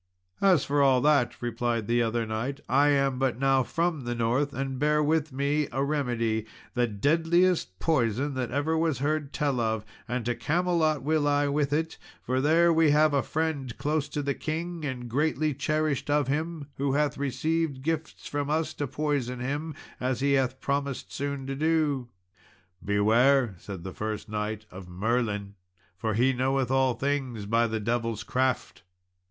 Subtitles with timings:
[0.41, 4.51] "As for all that," replied the other knight, "I am but now from the north,
[4.51, 9.85] and bear with me a remedy, the deadliest poison that ever was heard tell of,
[10.07, 14.23] and to Camelot will I with it; for there we have a friend close to
[14.23, 19.39] the king, and greatly cherished of him, who hath received gifts from us to poison
[19.39, 22.09] him, as he hath promised soon to do."
[22.83, 25.53] "Beware," said the first knight, "of Merlin,
[25.95, 28.81] for he knoweth all things, by the devil's craft."